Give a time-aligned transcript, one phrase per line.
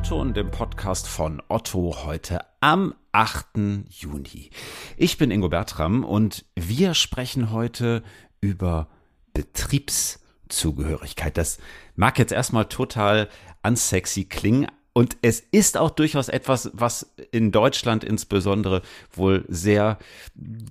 [0.00, 3.84] O-Ton, dem Podcast von Otto heute am 8.
[3.90, 4.48] Juni.
[4.96, 8.02] Ich bin Ingo Bertram und wir sprechen heute
[8.40, 8.88] über
[9.34, 11.36] Betriebszugehörigkeit.
[11.36, 11.58] Das
[11.96, 13.28] mag jetzt erstmal total
[13.62, 19.98] unsexy klingen, und es ist auch durchaus etwas, was in Deutschland insbesondere wohl sehr,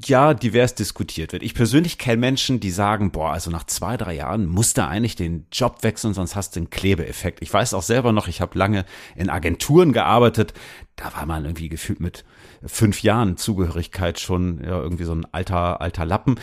[0.06, 1.42] ja, divers diskutiert wird.
[1.42, 5.16] Ich persönlich kenne Menschen, die sagen, boah, also nach zwei, drei Jahren musst du eigentlich
[5.16, 7.42] den Job wechseln, sonst hast du einen Klebeeffekt.
[7.42, 8.84] Ich weiß auch selber noch, ich habe lange
[9.16, 10.54] in Agenturen gearbeitet.
[10.98, 12.26] Da war man irgendwie gefühlt mit
[12.66, 16.36] fünf Jahren Zugehörigkeit schon ja, irgendwie so ein alter, alter Lappen.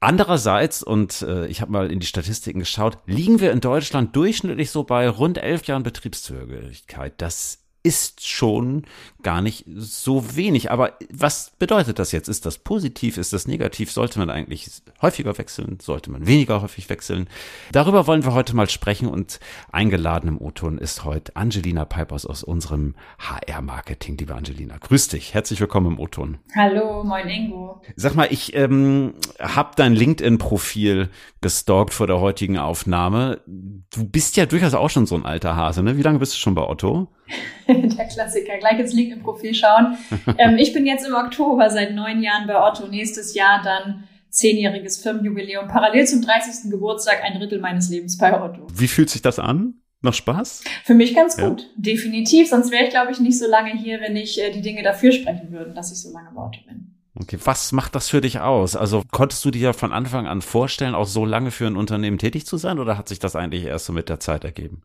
[0.00, 4.70] Andererseits, und äh, ich habe mal in die Statistiken geschaut, liegen wir in Deutschland durchschnittlich
[4.70, 7.14] so bei rund elf Jahren Betriebszugehörigkeit.
[7.18, 8.82] Das ist schon
[9.22, 10.72] gar nicht so wenig.
[10.72, 12.28] Aber was bedeutet das jetzt?
[12.28, 13.16] Ist das positiv?
[13.16, 13.92] Ist das negativ?
[13.92, 14.68] Sollte man eigentlich
[15.00, 15.78] häufiger wechseln?
[15.80, 17.28] Sollte man weniger häufig wechseln?
[17.70, 19.38] Darüber wollen wir heute mal sprechen und
[19.70, 24.16] eingeladen im O-Ton ist heute Angelina Peipers aus unserem HR-Marketing.
[24.18, 25.32] Liebe Angelina, grüß dich.
[25.32, 26.38] Herzlich willkommen im O-Ton.
[26.56, 27.82] Hallo, moin Ingo.
[27.94, 31.08] Sag mal, ich ähm, habe dein LinkedIn-Profil
[31.40, 33.40] gestalkt vor der heutigen Aufnahme.
[33.46, 35.96] Du bist ja durchaus auch schon so ein alter Hase, ne?
[35.96, 37.08] Wie lange bist du schon bei Otto?
[37.68, 39.96] Der Klassiker, gleich ins LinkedIn-Profil schauen.
[40.38, 42.86] ähm, ich bin jetzt im Oktober seit neun Jahren bei Otto.
[42.86, 45.68] Nächstes Jahr dann zehnjähriges Firmenjubiläum.
[45.68, 46.70] Parallel zum 30.
[46.70, 48.66] Geburtstag ein Drittel meines Lebens bei Otto.
[48.72, 49.74] Wie fühlt sich das an?
[50.02, 50.62] Noch Spaß?
[50.84, 51.66] Für mich ganz gut, ja.
[51.76, 52.50] definitiv.
[52.50, 55.10] Sonst wäre ich, glaube ich, nicht so lange hier, wenn ich äh, die Dinge dafür
[55.10, 56.94] sprechen würde, dass ich so lange bei Otto bin.
[57.18, 58.76] Okay, was macht das für dich aus?
[58.76, 62.46] Also konntest du dir von Anfang an vorstellen, auch so lange für ein Unternehmen tätig
[62.46, 64.82] zu sein oder hat sich das eigentlich erst so mit der Zeit ergeben?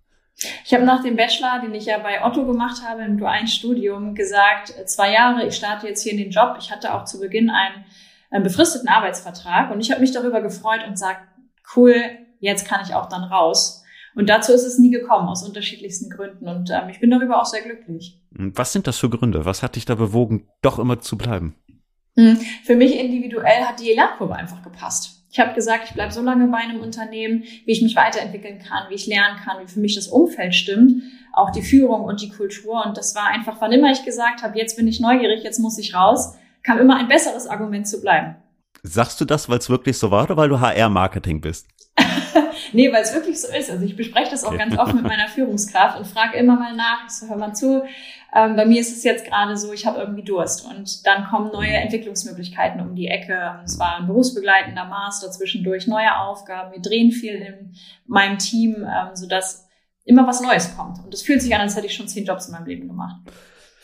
[0.66, 4.16] Ich habe nach dem Bachelor, den ich ja bei Otto gemacht habe, im dualen Studium,
[4.16, 6.58] gesagt, äh, zwei Jahre, ich starte jetzt hier in den Job.
[6.60, 7.86] Ich hatte auch zu Beginn einen,
[8.30, 11.22] einen befristeten Arbeitsvertrag und ich habe mich darüber gefreut und sagt,
[11.76, 11.96] cool,
[12.40, 13.84] jetzt kann ich auch dann raus.
[14.14, 16.48] Und dazu ist es nie gekommen, aus unterschiedlichsten Gründen.
[16.48, 18.22] Und ähm, ich bin darüber auch sehr glücklich.
[18.32, 19.46] Was sind das für Gründe?
[19.46, 21.56] Was hat dich da bewogen, doch immer zu bleiben?
[22.18, 25.21] Hm, für mich individuell hat die Lernkurve einfach gepasst.
[25.32, 28.90] Ich habe gesagt, ich bleibe so lange bei einem Unternehmen, wie ich mich weiterentwickeln kann,
[28.90, 32.30] wie ich lernen kann, wie für mich das Umfeld stimmt, auch die Führung und die
[32.30, 32.86] Kultur.
[32.86, 35.78] Und das war einfach, wann immer ich gesagt habe, jetzt bin ich neugierig, jetzt muss
[35.78, 38.36] ich raus, kam immer ein besseres Argument zu bleiben.
[38.84, 41.66] Sagst du das, weil es wirklich so war oder weil du HR-Marketing bist?
[42.74, 43.70] Nee, weil es wirklich so ist.
[43.70, 47.06] Also ich bespreche das auch ganz oft mit meiner Führungskraft und frage immer mal nach,
[47.06, 47.84] ich so, hör mal zu,
[48.34, 51.52] ähm, bei mir ist es jetzt gerade so, ich habe irgendwie Durst und dann kommen
[51.52, 53.60] neue Entwicklungsmöglichkeiten um die Ecke.
[53.66, 56.72] Es war ein berufsbegleitender Master zwischendurch, neue Aufgaben.
[56.72, 59.68] Wir drehen viel in meinem Team, ähm, sodass
[60.06, 61.04] immer was Neues kommt.
[61.04, 63.18] Und es fühlt sich an, als hätte ich schon zehn Jobs in meinem Leben gemacht.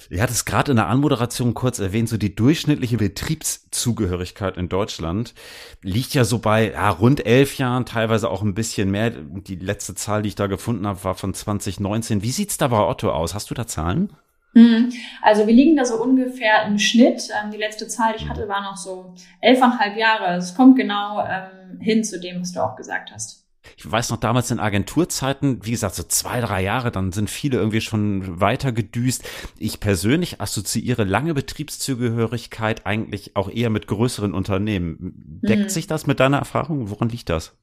[0.09, 5.34] Ihr hattet es gerade in der Anmoderation kurz erwähnt, so die durchschnittliche Betriebszugehörigkeit in Deutschland
[5.81, 9.09] liegt ja so bei ja, rund elf Jahren, teilweise auch ein bisschen mehr.
[9.09, 12.22] Die letzte Zahl, die ich da gefunden habe, war von 2019.
[12.22, 13.34] Wie sieht's da bei Otto aus?
[13.34, 14.13] Hast du da Zahlen?
[14.53, 14.94] Mhm.
[15.22, 17.30] Also wir liegen da so ungefähr im Schnitt.
[17.41, 20.36] Ähm, die letzte Zahl, die ich hatte, war noch so elfeinhalb Jahre.
[20.36, 23.47] Es kommt genau ähm, hin zu dem, was du auch gesagt hast.
[23.79, 27.57] Ich weiß noch damals in Agenturzeiten, wie gesagt, so zwei, drei Jahre, dann sind viele
[27.57, 29.23] irgendwie schon weiter gedüst.
[29.59, 35.13] Ich persönlich assoziiere lange Betriebszugehörigkeit eigentlich auch eher mit größeren Unternehmen.
[35.43, 35.69] Deckt mhm.
[35.69, 36.89] sich das mit deiner Erfahrung?
[36.89, 37.55] Woran liegt das?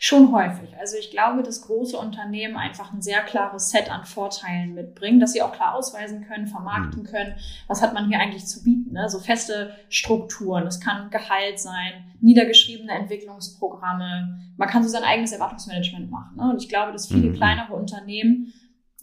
[0.00, 0.76] Schon häufig.
[0.78, 5.32] Also ich glaube, dass große Unternehmen einfach ein sehr klares Set an Vorteilen mitbringen, dass
[5.32, 7.06] sie auch klar ausweisen können, vermarkten mhm.
[7.06, 7.34] können.
[7.68, 8.92] Was hat man hier eigentlich zu bieten?
[8.92, 9.08] Ne?
[9.08, 10.66] So feste Strukturen.
[10.66, 14.40] Es kann Gehalt sein, niedergeschriebene Entwicklungsprogramme.
[14.56, 16.36] Man kann so sein eigenes Erwartungsmanagement machen.
[16.36, 16.50] Ne?
[16.50, 17.34] Und ich glaube, dass viele mhm.
[17.34, 18.52] kleinere Unternehmen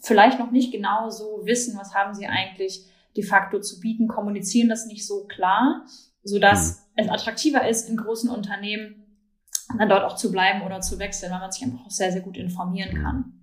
[0.02, 2.84] vielleicht noch nicht genau so wissen, was haben sie eigentlich
[3.16, 5.86] de facto zu bieten, kommunizieren das nicht so klar,
[6.22, 7.04] sodass mhm.
[7.04, 9.07] es attraktiver ist, in großen Unternehmen
[9.76, 12.22] dann dort auch zu bleiben oder zu wechseln, weil man sich einfach auch sehr, sehr
[12.22, 13.38] gut informieren kann.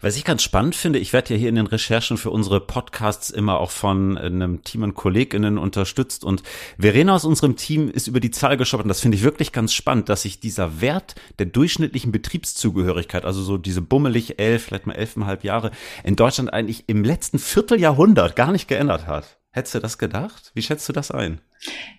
[0.00, 3.30] Was ich ganz spannend finde, ich werde ja hier in den Recherchen für unsere Podcasts
[3.30, 6.42] immer auch von einem Team an KollegInnen unterstützt und
[6.78, 9.74] Verena aus unserem Team ist über die Zahl gestolpert und das finde ich wirklich ganz
[9.74, 14.94] spannend, dass sich dieser Wert der durchschnittlichen Betriebszugehörigkeit, also so diese bummelig elf, vielleicht mal
[14.94, 15.70] elfeinhalb Jahre,
[16.02, 19.38] in Deutschland eigentlich im letzten Vierteljahrhundert gar nicht geändert hat.
[19.50, 20.50] Hättest du das gedacht?
[20.54, 21.40] Wie schätzt du das ein?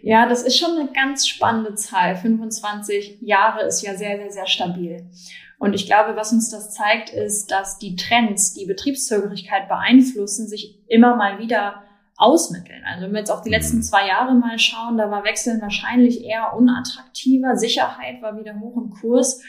[0.01, 2.15] Ja, das ist schon eine ganz spannende Zahl.
[2.15, 5.09] 25 Jahre ist ja sehr, sehr, sehr stabil.
[5.57, 10.79] Und ich glaube, was uns das zeigt, ist, dass die Trends, die Betriebszögerigkeit beeinflussen, sich
[10.88, 11.83] immer mal wieder
[12.15, 12.83] ausmitteln.
[12.85, 13.83] Also wenn wir jetzt auf die letzten mhm.
[13.83, 18.89] zwei Jahre mal schauen, da war Wechseln wahrscheinlich eher unattraktiver, Sicherheit war wieder hoch im
[18.89, 19.41] Kurs.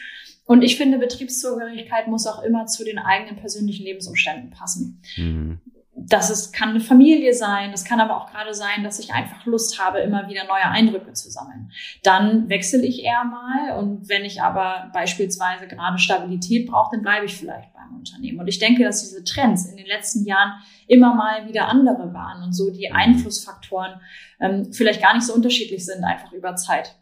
[0.45, 5.01] Und ich finde, Betriebszugehörigkeit muss auch immer zu den eigenen persönlichen Lebensumständen passen.
[5.15, 5.61] Mhm
[6.07, 9.45] das ist, kann eine Familie sein, das kann aber auch gerade sein, dass ich einfach
[9.45, 11.71] Lust habe, immer wieder neue Eindrücke zu sammeln.
[12.03, 17.25] Dann wechsle ich eher mal und wenn ich aber beispielsweise gerade Stabilität brauche, dann bleibe
[17.25, 18.39] ich vielleicht beim Unternehmen.
[18.39, 20.53] Und ich denke, dass diese Trends in den letzten Jahren
[20.87, 23.99] immer mal wieder andere waren und so die Einflussfaktoren
[24.39, 26.95] ähm, vielleicht gar nicht so unterschiedlich sind, einfach über Zeit.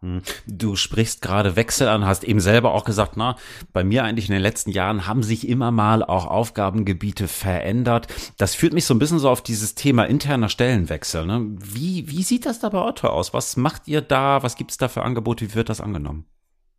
[0.00, 0.22] Hm.
[0.46, 3.36] Du sprichst gerade Wechsel an, hast eben selber auch gesagt, na,
[3.72, 8.06] bei mir eigentlich in den letzten Jahren haben sich immer mal auch Aufgabengebiete verändert.
[8.36, 11.26] Das führt mich so ein bisschen so auf dieses Thema interner Stellenwechsel.
[11.26, 11.56] Ne?
[11.58, 13.34] Wie, wie sieht das da bei Otto aus?
[13.34, 14.42] Was macht ihr da?
[14.42, 15.44] Was gibt es da für Angebote?
[15.44, 16.26] Wie wird das angenommen?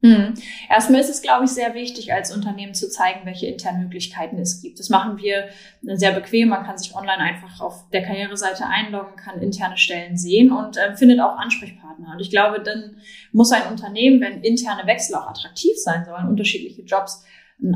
[0.02, 0.34] Hm.
[0.70, 4.62] Erstmal ist es, glaube ich, sehr wichtig, als Unternehmen zu zeigen, welche internen Möglichkeiten es
[4.62, 4.80] gibt.
[4.80, 5.50] Das machen wir
[5.82, 6.50] sehr bequem.
[6.50, 10.96] Man kann sich online einfach auf der Karriereseite einloggen, kann interne Stellen sehen und äh,
[10.96, 12.14] findet auch Ansprechpartner.
[12.14, 12.96] Und ich glaube, dann
[13.34, 17.26] muss ein Unternehmen, wenn interne Wechsel auch attraktiv sein sollen, unterschiedliche Jobs,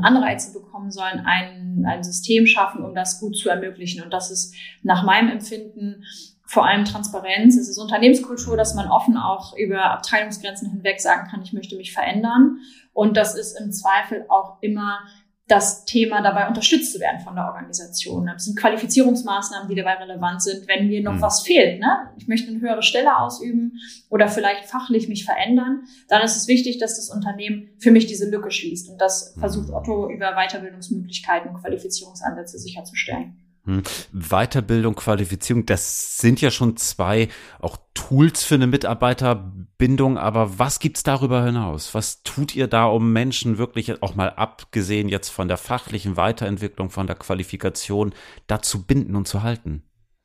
[0.00, 4.02] Anreize bekommen sollen, ein, ein System schaffen, um das gut zu ermöglichen.
[4.02, 6.04] Und das ist nach meinem Empfinden
[6.46, 7.56] vor allem Transparenz.
[7.56, 11.92] Es ist Unternehmenskultur, dass man offen auch über Abteilungsgrenzen hinweg sagen kann, ich möchte mich
[11.92, 12.58] verändern.
[12.92, 15.00] Und das ist im Zweifel auch immer
[15.46, 18.26] das Thema dabei unterstützt zu werden von der Organisation.
[18.26, 21.20] Das sind Qualifizierungsmaßnahmen, die dabei relevant sind, wenn mir noch mhm.
[21.20, 21.80] was fehlt.
[21.80, 22.10] Ne?
[22.16, 25.82] Ich möchte eine höhere Stelle ausüben oder vielleicht fachlich mich verändern.
[26.08, 28.88] Dann ist es wichtig, dass das Unternehmen für mich diese Lücke schließt.
[28.88, 29.74] Und das versucht hm.
[29.74, 33.43] Otto über Weiterbildungsmöglichkeiten und Qualifizierungsansätze sicherzustellen.
[33.66, 33.82] Hm.
[34.12, 37.28] Weiterbildung, Qualifizierung, das sind ja schon zwei
[37.60, 41.94] auch Tools für eine Mitarbeiterbindung, aber was gibt's darüber hinaus?
[41.94, 46.90] Was tut ihr da, um Menschen wirklich auch mal abgesehen jetzt von der fachlichen Weiterentwicklung,
[46.90, 48.14] von der Qualifikation,
[48.46, 49.82] da zu binden und zu halten?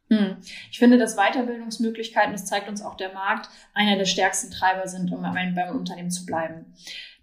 [0.09, 0.37] Hm.
[0.69, 5.11] Ich finde, dass Weiterbildungsmöglichkeiten, das zeigt uns auch der Markt, einer der stärksten Treiber sind,
[5.13, 6.73] um beim Unternehmen zu bleiben.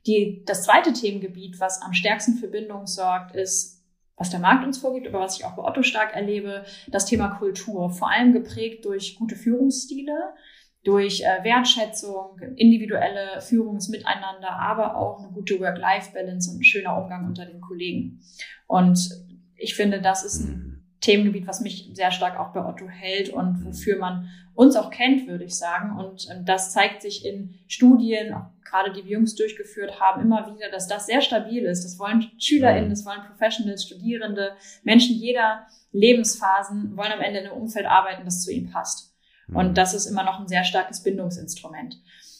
[0.06, 3.75] Die, das zweite Themengebiet, was am stärksten für Bindung sorgt, ist
[4.16, 7.28] was der Markt uns vorgibt, aber was ich auch bei Otto stark erlebe, das Thema
[7.28, 10.34] Kultur, vor allem geprägt durch gute Führungsstile,
[10.84, 17.44] durch äh, Wertschätzung, individuelle Führungsmiteinander, aber auch eine gute Work-Life-Balance und ein schöner Umgang unter
[17.44, 18.20] den Kollegen.
[18.68, 18.98] Und
[19.56, 20.65] ich finde, das ist ein.
[21.00, 23.66] Themengebiet, was mich sehr stark auch bei Otto hält und mhm.
[23.66, 25.98] wofür man uns auch kennt, würde ich sagen.
[25.98, 28.34] Und ähm, das zeigt sich in Studien,
[28.64, 31.84] gerade die wir jüngst durchgeführt haben, immer wieder, dass das sehr stabil ist.
[31.84, 32.90] Das wollen SchülerInnen, mhm.
[32.90, 34.52] das wollen Professionals, Studierende,
[34.82, 39.14] Menschen jeder Lebensphasen wollen am Ende in einem Umfeld arbeiten, das zu ihnen passt.
[39.48, 39.74] Und mhm.
[39.74, 41.98] das ist immer noch ein sehr starkes Bindungsinstrument.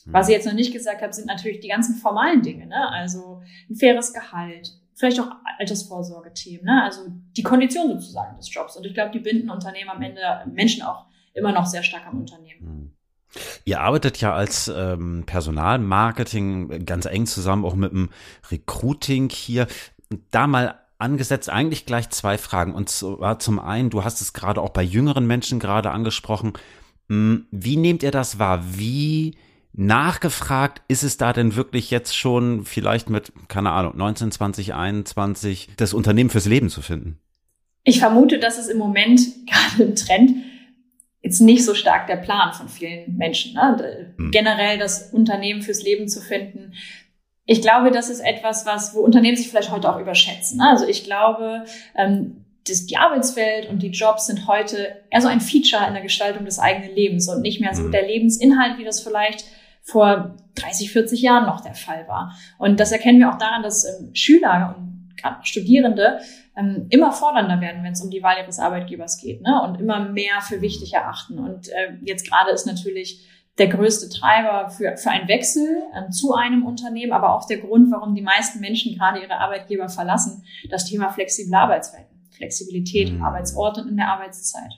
[0.09, 2.91] Was ich jetzt noch nicht gesagt habe, sind natürlich die ganzen formalen Dinge, ne?
[2.93, 6.83] Also ein faires Gehalt, vielleicht auch Altersvorsorgethemen, ne?
[6.83, 7.03] also
[7.37, 8.77] die Kondition sozusagen des Jobs.
[8.77, 12.19] Und ich glaube, die binden Unternehmen am Ende Menschen auch immer noch sehr stark am
[12.21, 12.61] Unternehmen.
[12.61, 12.93] Hm.
[13.67, 18.09] Ihr arbeitet ja als ähm, Personalmarketing ganz eng zusammen, auch mit dem
[18.51, 19.67] Recruiting hier.
[20.31, 22.75] Da mal angesetzt eigentlich gleich zwei Fragen.
[22.75, 26.55] Und zwar zum einen, du hast es gerade auch bei jüngeren Menschen gerade angesprochen.
[27.11, 28.65] Hm, wie nehmt ihr das wahr?
[28.65, 29.37] Wie
[29.77, 35.69] nachgefragt, ist es da denn wirklich jetzt schon vielleicht mit, keine Ahnung, 19, 20, 21
[35.77, 37.19] das Unternehmen fürs Leben zu finden?
[37.85, 40.33] Ich vermute, dass es im Moment gerade im Trend
[41.23, 43.55] jetzt nicht so stark der Plan von vielen Menschen.
[43.55, 44.15] Ne?
[44.17, 44.31] Hm.
[44.31, 46.73] Generell das Unternehmen fürs Leben zu finden.
[47.45, 50.59] Ich glaube, das ist etwas, was, wo Unternehmen sich vielleicht heute auch überschätzen.
[50.59, 50.69] Ne?
[50.69, 51.65] Also ich glaube,
[51.97, 56.03] ähm, das, die Arbeitswelt und die Jobs sind heute eher so ein Feature in der
[56.03, 57.93] Gestaltung des eigenen Lebens und nicht mehr so hm.
[57.93, 59.45] der Lebensinhalt, wie das vielleicht
[59.87, 62.37] vor 30, 40 Jahren noch der Fall war.
[62.59, 66.19] Und das erkennen wir auch daran, dass ähm, Schüler und gerade Studierende
[66.57, 69.63] ähm, immer fordernder werden, wenn es um die Wahl ihres Arbeitgebers geht ne?
[69.63, 71.39] und immer mehr für wichtig erachten.
[71.39, 73.27] Und äh, jetzt gerade ist natürlich
[73.59, 77.91] der größte Treiber für, für einen Wechsel ähm, zu einem Unternehmen, aber auch der Grund,
[77.93, 83.25] warum die meisten Menschen gerade ihre Arbeitgeber verlassen, das Thema flexible Arbeitszeiten, Flexibilität im mhm.
[83.25, 84.73] Arbeitsort und in der Arbeitszeit.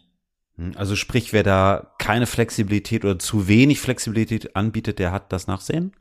[0.58, 5.46] Hm, also sprich, wer da keine Flexibilität oder zu wenig Flexibilität anbietet, der hat das
[5.46, 5.92] Nachsehen?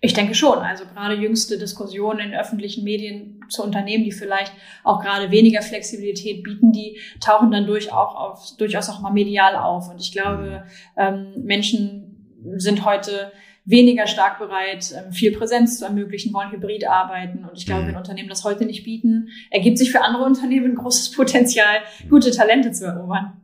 [0.00, 0.58] Ich denke schon.
[0.58, 4.52] Also gerade jüngste Diskussionen in öffentlichen Medien zu Unternehmen, die vielleicht
[4.82, 9.56] auch gerade weniger Flexibilität bieten, die tauchen dann durch auch auf, durchaus auch mal medial
[9.56, 9.88] auf.
[9.88, 10.64] Und ich glaube,
[10.98, 13.32] ähm, Menschen sind heute
[13.64, 17.44] weniger stark bereit, ähm, viel Präsenz zu ermöglichen, wollen hybrid arbeiten.
[17.44, 17.88] Und ich glaube, mhm.
[17.88, 21.78] wenn Unternehmen das heute nicht bieten, ergibt sich für andere Unternehmen ein großes Potenzial,
[22.08, 23.40] gute Talente zu erobern.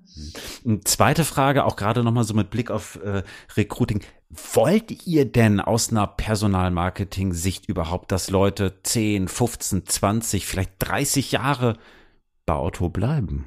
[0.85, 3.23] Zweite Frage, auch gerade nochmal so mit Blick auf äh,
[3.57, 4.03] Recruiting.
[4.29, 11.77] Wollt ihr denn aus einer Personalmarketing-Sicht überhaupt, dass Leute 10, 15, 20, vielleicht 30 Jahre
[12.45, 13.47] bei Auto bleiben?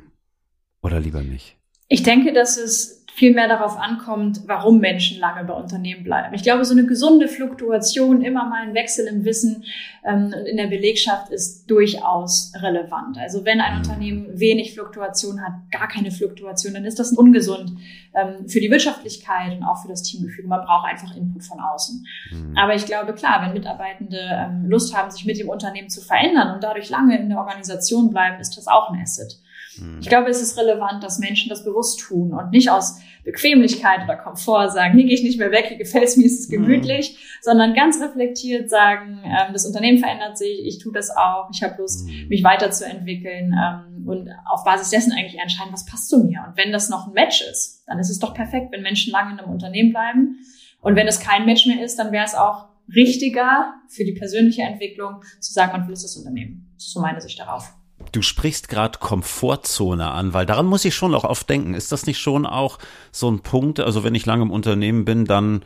[0.82, 1.58] Oder lieber nicht?
[1.88, 6.36] Ich denke, dass es viel mehr darauf ankommt, warum Menschen lange bei Unternehmen bleiben.
[6.36, 9.64] Ich glaube, so eine gesunde Fluktuation, immer mal ein Wechsel im Wissen
[10.04, 13.18] ähm, in der Belegschaft ist durchaus relevant.
[13.18, 13.80] Also wenn ein mhm.
[13.80, 17.72] Unternehmen wenig Fluktuation hat, gar keine Fluktuation, dann ist das ungesund
[18.14, 20.46] ähm, für die Wirtschaftlichkeit und auch für das Teamgefühl.
[20.46, 22.06] Man braucht einfach Input von außen.
[22.30, 22.58] Mhm.
[22.58, 26.54] Aber ich glaube, klar, wenn Mitarbeitende ähm, Lust haben, sich mit dem Unternehmen zu verändern
[26.56, 29.40] und dadurch lange in der Organisation bleiben, ist das auch ein Asset.
[29.78, 30.00] Mhm.
[30.02, 34.18] Ich glaube, es ist relevant, dass Menschen das bewusst tun und nicht aus Bequemlichkeit oder
[34.18, 36.54] Komfort sagen, hier gehe ich nicht mehr weg, hier gefällt es mir, ist es mhm.
[36.54, 37.18] gemütlich, mhm.
[37.42, 41.76] sondern ganz reflektiert sagen, ähm, das Unternehmen verändert sich, ich tue das auch, ich habe
[41.78, 42.28] Lust, mhm.
[42.28, 46.44] mich weiterzuentwickeln ähm, und auf Basis dessen eigentlich entscheiden, was passt zu mir.
[46.48, 49.34] Und wenn das noch ein Match ist, dann ist es doch perfekt, wenn Menschen lange
[49.34, 50.40] in einem Unternehmen bleiben.
[50.82, 54.64] Und wenn es kein Match mehr ist, dann wäre es auch richtiger für die persönliche
[54.64, 56.74] Entwicklung zu sagen, man verlässt das Unternehmen.
[56.76, 57.74] Das ist so meine Sicht darauf.
[58.14, 61.74] Du sprichst gerade Komfortzone an, weil daran muss ich schon auch oft denken.
[61.74, 62.78] Ist das nicht schon auch
[63.12, 63.80] so ein Punkt?
[63.80, 65.66] Also wenn ich lange im Unternehmen bin, dann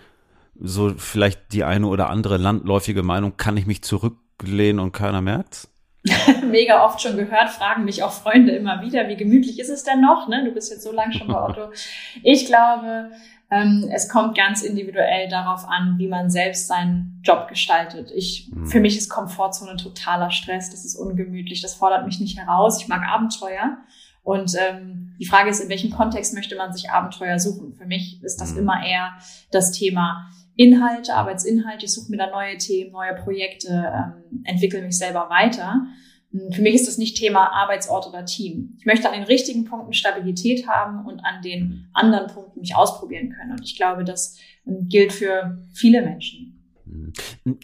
[0.59, 5.69] so vielleicht die eine oder andere landläufige Meinung, kann ich mich zurücklehnen und keiner merkt's?
[6.49, 9.99] Mega oft schon gehört, fragen mich auch Freunde immer wieder, wie gemütlich ist es denn
[9.99, 10.29] noch?
[10.29, 10.45] Ne?
[10.45, 11.69] Du bist jetzt so lange schon bei Otto.
[12.23, 13.11] Ich glaube,
[13.49, 18.11] es kommt ganz individuell darauf an, wie man selbst seinen Job gestaltet.
[18.13, 18.67] Ich, mhm.
[18.67, 20.69] für mich ist Komfortzone totaler Stress.
[20.69, 21.61] Das ist ungemütlich.
[21.61, 22.81] Das fordert mich nicht heraus.
[22.81, 23.77] Ich mag Abenteuer.
[24.23, 27.73] Und ähm, die Frage ist, in welchem Kontext möchte man sich Abenteuer suchen?
[27.73, 28.59] Für mich ist das mhm.
[28.59, 29.13] immer eher
[29.51, 31.85] das Thema Inhalte, Arbeitsinhalte.
[31.85, 35.85] Ich suche mir da neue Themen, neue Projekte, ähm, entwickle mich selber weiter.
[36.31, 38.75] Für mich ist das nicht Thema Arbeitsort oder Team.
[38.79, 43.29] Ich möchte an den richtigen Punkten Stabilität haben und an den anderen Punkten mich ausprobieren
[43.29, 43.51] können.
[43.51, 46.56] Und ich glaube, das ähm, gilt für viele Menschen.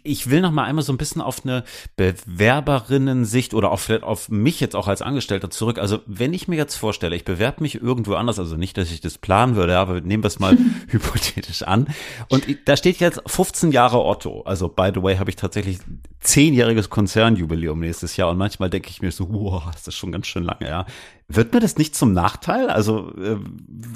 [0.03, 1.63] Ich will noch mal einmal so ein bisschen auf eine
[1.95, 5.79] Bewerberinnen-Sicht oder auch vielleicht auf mich jetzt auch als Angestellter zurück.
[5.79, 9.01] Also wenn ich mir jetzt vorstelle, ich bewerbe mich irgendwo anders, also nicht, dass ich
[9.01, 11.87] das planen würde, aber nehmen wir es mal hypothetisch an.
[12.29, 14.41] Und da steht jetzt 15 Jahre Otto.
[14.43, 15.79] Also by the way, habe ich tatsächlich
[16.19, 20.27] zehnjähriges Konzernjubiläum nächstes Jahr und manchmal denke ich mir so, wow, das ist schon ganz
[20.27, 20.85] schön lange, ja.
[21.27, 22.69] Wird mir das nicht zum Nachteil?
[22.69, 23.37] Also äh,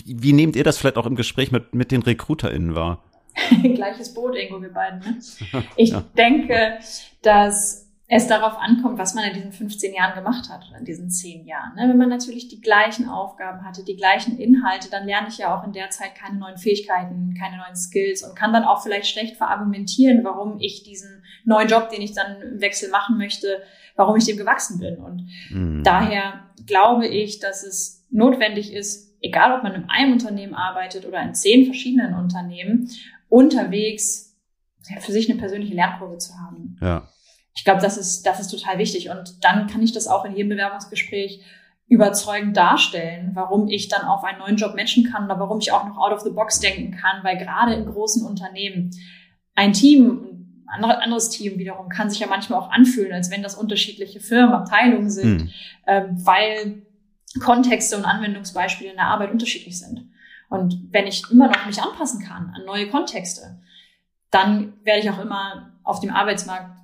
[0.05, 3.03] wie nehmt ihr das vielleicht auch im Gespräch mit, mit den RecruiterInnen wahr?
[3.75, 4.99] Gleiches Boot, Ingo, wir beiden.
[4.99, 5.63] Ne?
[5.75, 6.03] Ich ja.
[6.17, 6.79] denke,
[7.21, 11.09] dass es darauf ankommt, was man in diesen 15 Jahren gemacht hat oder in diesen
[11.09, 11.75] 10 Jahren.
[11.75, 11.89] Ne?
[11.89, 15.65] Wenn man natürlich die gleichen Aufgaben hatte, die gleichen Inhalte, dann lerne ich ja auch
[15.65, 19.35] in der Zeit keine neuen Fähigkeiten, keine neuen Skills und kann dann auch vielleicht schlecht
[19.35, 23.61] verargumentieren, warum ich diesen neuen Job, den ich dann im Wechsel machen möchte,
[23.97, 24.97] warum ich dem gewachsen bin.
[24.97, 25.83] Und mhm.
[25.83, 31.21] daher glaube ich, dass es notwendig ist, egal ob man in einem Unternehmen arbeitet oder
[31.21, 32.89] in zehn verschiedenen Unternehmen,
[33.29, 34.35] unterwegs
[34.99, 36.77] für sich eine persönliche Lernkurve zu haben.
[36.81, 37.07] Ja.
[37.55, 39.09] Ich glaube, das ist, das ist total wichtig.
[39.09, 41.43] Und dann kann ich das auch in jedem Bewerbungsgespräch
[41.87, 45.85] überzeugend darstellen, warum ich dann auf einen neuen Job matchen kann oder warum ich auch
[45.85, 48.91] noch out of the box denken kann, weil gerade in großen Unternehmen
[49.55, 53.55] ein Team, ein anderes Team wiederum kann sich ja manchmal auch anfühlen, als wenn das
[53.55, 55.49] unterschiedliche Firmen, Abteilungen sind, mhm.
[55.87, 56.81] ähm, weil
[57.41, 60.09] Kontexte und Anwendungsbeispiele in der Arbeit unterschiedlich sind.
[60.49, 63.59] Und wenn ich immer noch mich anpassen kann an neue Kontexte,
[64.31, 66.79] dann werde ich auch immer auf dem Arbeitsmarkt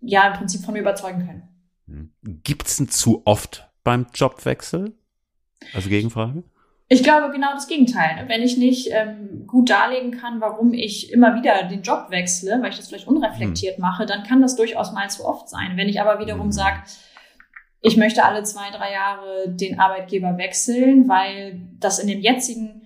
[0.00, 1.48] ja im Prinzip von mir überzeugen können.
[1.86, 2.40] Hm.
[2.42, 4.94] Gibt's denn zu oft beim Jobwechsel?
[5.74, 6.44] Also Gegenfrage?
[6.90, 8.24] Ich glaube genau das Gegenteil.
[8.28, 12.70] Wenn ich nicht ähm, gut darlegen kann, warum ich immer wieder den Job wechsle, weil
[12.70, 13.82] ich das vielleicht unreflektiert hm.
[13.82, 15.76] mache, dann kann das durchaus mal zu oft sein.
[15.76, 16.52] Wenn ich aber wiederum hm.
[16.52, 16.82] sage,
[17.80, 22.82] ich möchte alle zwei, drei Jahre den Arbeitgeber wechseln, weil das in dem jetzigen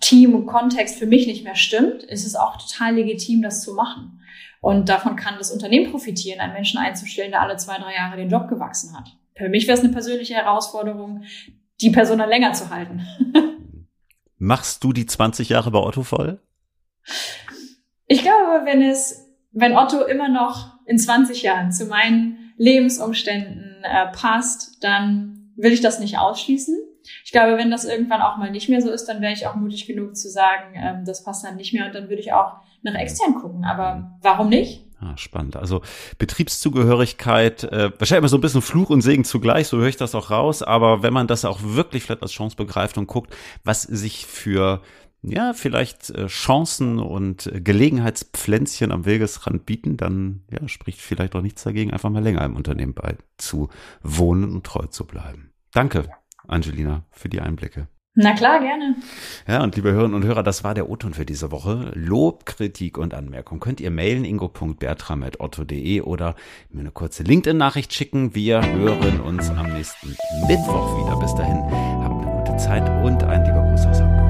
[0.00, 3.74] Team und Kontext für mich nicht mehr stimmt, ist es auch total legitim, das zu
[3.74, 4.20] machen.
[4.60, 8.30] Und davon kann das Unternehmen profitieren, einen Menschen einzustellen, der alle zwei, drei Jahre den
[8.30, 9.16] Job gewachsen hat.
[9.36, 11.24] Für mich wäre es eine persönliche Herausforderung,
[11.80, 13.04] die Person dann länger zu halten.
[14.38, 16.40] Machst du die 20 Jahre bei Otto voll?
[18.06, 24.06] Ich glaube, wenn es, wenn Otto immer noch in 20 Jahren zu meinen Lebensumständen äh,
[24.12, 26.76] passt, dann will ich das nicht ausschließen.
[27.24, 29.54] Ich glaube, wenn das irgendwann auch mal nicht mehr so ist, dann wäre ich auch
[29.54, 32.54] mutig genug zu sagen, ähm, das passt dann nicht mehr und dann würde ich auch
[32.82, 33.64] nach extern gucken.
[33.64, 34.84] Aber warum nicht?
[35.00, 35.56] Ah, spannend.
[35.56, 35.82] Also
[36.18, 40.14] Betriebszugehörigkeit, äh, wahrscheinlich immer so ein bisschen Fluch und Segen zugleich, so höre ich das
[40.14, 40.62] auch raus.
[40.62, 43.34] Aber wenn man das auch wirklich vielleicht als Chance begreift und guckt,
[43.64, 44.80] was sich für
[45.22, 51.42] ja, vielleicht äh, Chancen und äh, Gelegenheitspflänzchen am Wegesrand bieten, dann ja, spricht vielleicht auch
[51.42, 53.68] nichts dagegen, einfach mal länger im Unternehmen bei zu
[54.02, 55.52] wohnen und treu zu bleiben.
[55.72, 56.08] Danke,
[56.46, 57.86] Angelina, für die Einblicke.
[58.14, 58.96] Na klar, gerne.
[59.48, 61.92] Ja, und liebe Hörerinnen und Hörer, das war der O-Ton für diese Woche.
[61.94, 66.34] Lob, Kritik und Anmerkung könnt ihr mailen ingo.bertram.otto.de oder
[66.68, 68.34] mir eine kurze LinkedIn-Nachricht schicken.
[68.34, 70.08] Wir hören uns am nächsten
[70.46, 71.16] Mittwoch wieder.
[71.20, 71.62] Bis dahin,
[72.02, 74.21] habt eine gute Zeit und ein lieber Gruß aus Hamburg.